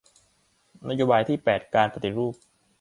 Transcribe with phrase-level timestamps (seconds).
[0.89, 2.33] นโยบายที่แปดการปฏิรูป